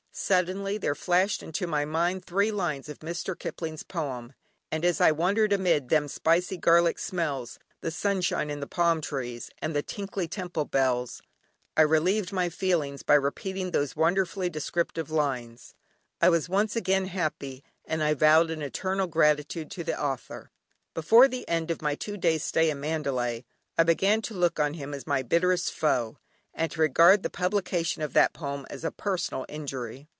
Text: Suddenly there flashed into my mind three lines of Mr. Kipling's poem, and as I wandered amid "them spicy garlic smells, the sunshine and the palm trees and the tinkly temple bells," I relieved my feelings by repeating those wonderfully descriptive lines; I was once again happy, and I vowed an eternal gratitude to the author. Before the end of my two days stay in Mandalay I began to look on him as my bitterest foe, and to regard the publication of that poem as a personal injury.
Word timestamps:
Suddenly 0.13 0.77
there 0.77 0.93
flashed 0.93 1.41
into 1.41 1.65
my 1.65 1.85
mind 1.85 2.25
three 2.25 2.51
lines 2.51 2.89
of 2.89 2.99
Mr. 2.99 3.33
Kipling's 3.37 3.81
poem, 3.83 4.33
and 4.69 4.83
as 4.83 4.99
I 4.99 5.13
wandered 5.13 5.53
amid 5.53 5.87
"them 5.87 6.09
spicy 6.09 6.57
garlic 6.57 6.99
smells, 6.99 7.57
the 7.79 7.91
sunshine 7.91 8.49
and 8.49 8.61
the 8.61 8.67
palm 8.67 8.99
trees 8.99 9.49
and 9.61 9.73
the 9.73 9.81
tinkly 9.81 10.27
temple 10.27 10.65
bells," 10.65 11.21
I 11.77 11.83
relieved 11.83 12.33
my 12.33 12.49
feelings 12.49 13.03
by 13.03 13.13
repeating 13.13 13.71
those 13.71 13.95
wonderfully 13.95 14.49
descriptive 14.49 15.09
lines; 15.11 15.75
I 16.19 16.27
was 16.27 16.49
once 16.49 16.75
again 16.75 17.05
happy, 17.05 17.63
and 17.85 18.03
I 18.03 18.13
vowed 18.13 18.51
an 18.51 18.61
eternal 18.61 19.07
gratitude 19.07 19.71
to 19.71 19.83
the 19.85 19.99
author. 19.99 20.51
Before 20.93 21.29
the 21.29 21.47
end 21.47 21.71
of 21.71 21.81
my 21.81 21.95
two 21.95 22.17
days 22.17 22.43
stay 22.43 22.69
in 22.69 22.81
Mandalay 22.81 23.45
I 23.77 23.83
began 23.83 24.21
to 24.23 24.33
look 24.33 24.59
on 24.59 24.73
him 24.73 24.93
as 24.93 25.07
my 25.07 25.23
bitterest 25.23 25.71
foe, 25.71 26.17
and 26.53 26.69
to 26.69 26.81
regard 26.81 27.23
the 27.23 27.29
publication 27.29 28.01
of 28.01 28.11
that 28.11 28.33
poem 28.33 28.65
as 28.69 28.83
a 28.83 28.91
personal 28.91 29.45
injury. 29.47 30.05